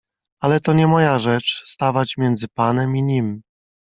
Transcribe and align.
"Ale 0.41 0.59
to 0.59 0.73
nie 0.73 0.87
moja 0.87 1.19
rzecz 1.19 1.61
stawać 1.65 2.17
między 2.17 2.47
panem 2.47 2.95
i 2.95 3.03
nim." 3.03 3.41